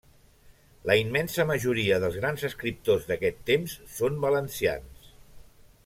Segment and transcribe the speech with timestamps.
[0.91, 5.15] La immensa majoria dels grans escriptors d'aquest temps són valencians.